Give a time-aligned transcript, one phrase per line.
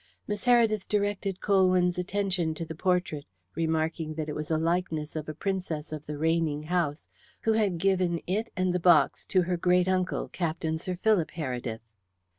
[0.25, 5.29] Miss Heredith directed Colwyn's attention to the portrait, remarking that it was a likeness of
[5.29, 7.07] a princess of the reigning house,
[7.41, 11.81] who had given it and the box to her great uncle, Captain Sir Philip Heredith.